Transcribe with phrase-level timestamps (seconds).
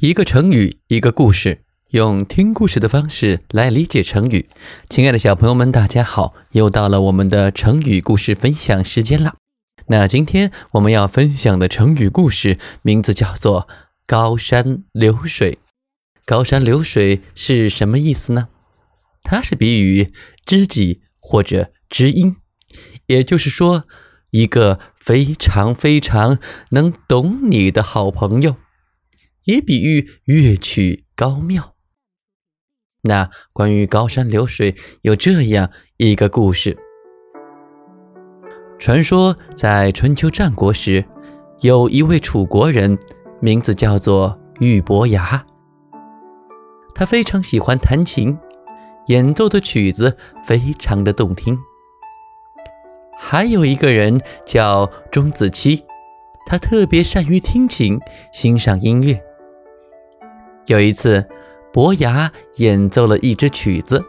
[0.00, 4.48] 一个成语，一个故事，用听故事的方式来理解成语。
[4.88, 6.34] 亲爱的小朋友们，大家好！
[6.52, 9.34] 又到了我们的成语故事分享时间了。
[9.88, 13.66] 那今天我们要分享的成语故事名字叫做
[14.06, 15.58] “高山流水”。
[16.24, 18.50] 高山流水是什么意思呢？
[19.24, 20.12] 它是比喻
[20.46, 22.36] 知己或者知音，
[23.06, 23.82] 也就是说，
[24.30, 26.38] 一个非常非常
[26.70, 28.54] 能懂你的好朋友。
[29.48, 31.74] 也比喻乐曲高妙。
[33.04, 36.76] 那关于高山流水有这样一个故事：
[38.78, 41.06] 传说在春秋战国时，
[41.62, 42.98] 有一位楚国人，
[43.40, 45.46] 名字叫做俞伯牙。
[46.94, 48.38] 他非常喜欢弹琴，
[49.06, 51.58] 演奏的曲子非常的动听。
[53.18, 55.84] 还有一个人叫钟子期，
[56.44, 57.98] 他特别善于听琴，
[58.30, 59.24] 欣赏音乐。
[60.68, 61.24] 有一次，
[61.72, 64.04] 伯牙演奏了一支曲子，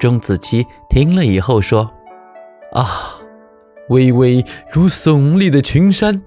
[0.00, 1.90] 钟子期听了以后说
[2.72, 3.20] ：“啊，
[3.90, 6.22] 巍巍如耸立的群山。”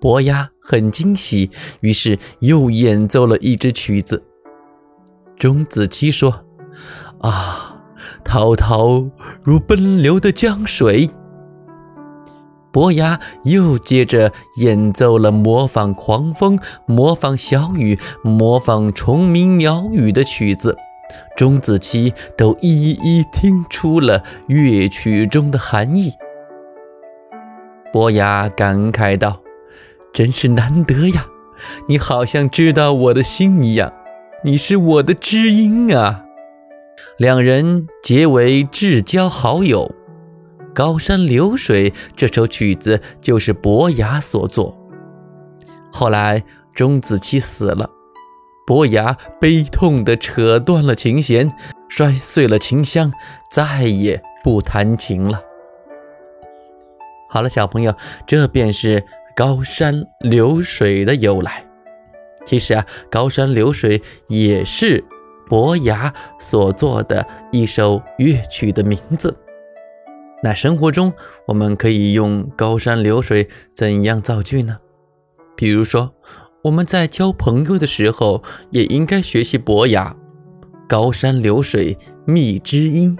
[0.00, 4.22] 伯牙很惊喜，于是又演奏了一支曲子。
[5.36, 6.44] 钟子期说
[7.22, 7.82] ：“啊，
[8.22, 9.10] 滔滔
[9.42, 11.10] 如奔流的江水。”
[12.76, 20.76] 伯牙又接着演奏了模仿狂风、模仿小雨、模仿虫鸣鸟语的曲子，
[21.34, 26.12] 钟子期都一一听出了乐曲中的含义。
[27.90, 29.40] 伯牙感慨道
[30.12, 31.28] ：“真是难得呀！
[31.88, 33.90] 你好像知道我的心一样，
[34.44, 36.24] 你是我的知音啊！”
[37.16, 39.94] 两人结为至交好友。
[40.76, 44.76] 《高山流水》这首曲子就是伯牙所作。
[45.90, 47.88] 后来钟子期死了，
[48.66, 51.50] 伯牙悲痛地扯断了琴弦，
[51.88, 53.10] 摔碎了琴箱，
[53.50, 55.40] 再也不弹琴了。
[57.30, 57.94] 好了，小朋友，
[58.26, 59.00] 这便是
[59.34, 61.64] 《高山流水》的由来。
[62.44, 63.98] 其实啊，《高山流水》
[64.28, 65.06] 也是
[65.48, 69.38] 伯牙所作的一首乐曲的名字。
[70.46, 71.12] 那生活中
[71.48, 74.78] 我们可以用“高山流水”怎样造句呢？
[75.56, 76.14] 比如说，
[76.62, 80.14] 我们在交朋友的时候，也应该学习伯牙
[80.88, 83.18] ，“高山流水觅知音”。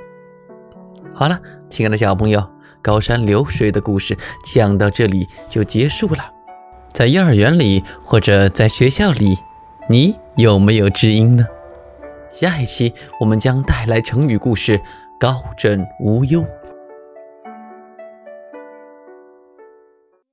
[1.13, 2.49] 好了，亲爱的小朋友
[2.81, 6.31] ，“高山流水”的故事讲到这里就结束了。
[6.93, 9.37] 在幼儿园里或者在学校里，
[9.91, 11.45] 你有没有知音呢？
[12.31, 14.81] 下一期我们将带来成语故事
[15.19, 16.45] “高枕无忧”。